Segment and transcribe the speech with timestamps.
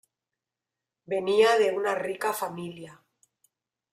[1.05, 3.03] Venía de una rica familia.